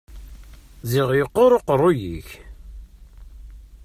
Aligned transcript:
Ziɣ 0.89 1.09
iqqur 1.21 1.51
uqeṛṛuy-ik! 1.57 2.29